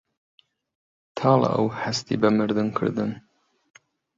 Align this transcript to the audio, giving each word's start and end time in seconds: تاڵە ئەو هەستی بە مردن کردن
تاڵە 1.17 1.49
ئەو 1.53 1.65
هەستی 1.81 2.19
بە 2.21 2.29
مردن 2.37 2.67
کردن 2.77 3.11